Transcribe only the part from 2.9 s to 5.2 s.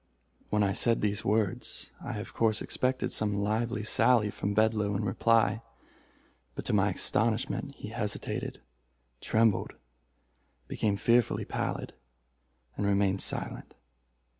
some lively sally from Bedloe in